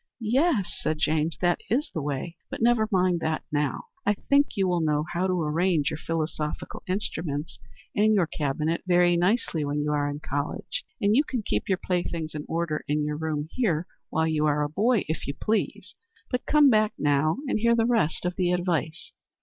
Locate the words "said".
0.81-0.97